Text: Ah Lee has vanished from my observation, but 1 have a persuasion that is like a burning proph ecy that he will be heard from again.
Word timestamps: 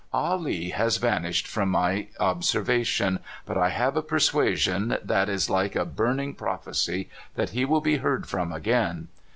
Ah 0.11 0.33
Lee 0.33 0.71
has 0.71 0.97
vanished 0.97 1.45
from 1.47 1.69
my 1.69 2.07
observation, 2.19 3.19
but 3.45 3.55
1 3.55 3.69
have 3.69 3.95
a 3.95 4.01
persuasion 4.01 4.97
that 5.03 5.29
is 5.29 5.47
like 5.47 5.75
a 5.75 5.85
burning 5.85 6.33
proph 6.33 6.65
ecy 6.65 7.07
that 7.35 7.51
he 7.51 7.65
will 7.65 7.81
be 7.81 7.97
heard 7.97 8.25
from 8.25 8.51
again. 8.51 9.09